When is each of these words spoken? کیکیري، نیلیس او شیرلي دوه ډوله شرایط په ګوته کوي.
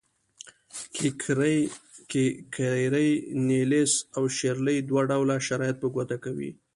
کیکیري، 2.09 3.07
نیلیس 3.47 3.93
او 4.15 4.23
شیرلي 4.35 4.77
دوه 4.89 5.01
ډوله 5.09 5.35
شرایط 5.47 5.75
په 5.81 5.87
ګوته 5.95 6.17
کوي. 6.23 6.51